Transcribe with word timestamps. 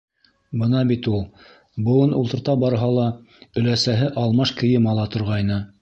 Бына 0.61 0.79
бит 0.91 1.09
ул: 1.11 1.21
быуын 1.89 2.17
ултырта 2.21 2.57
барһа 2.65 2.91
ла 2.97 3.07
өләсәһе 3.63 4.13
алмаш 4.25 4.57
кейем 4.65 4.91
ала 4.95 5.07
торғайны. 5.17 5.65